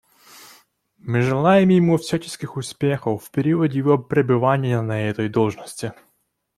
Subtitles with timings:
[0.97, 5.93] Мы желаем ему всяческих успехов в период его пребывания на этой должности.